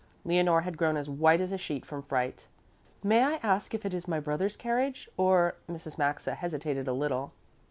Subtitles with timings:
[0.25, 2.47] Leonore had grown as white as a sheet from fright.
[3.03, 5.95] "May I ask if it is my brother's carriage, or" Mrs.
[5.99, 7.33] Maxa hesitated a little.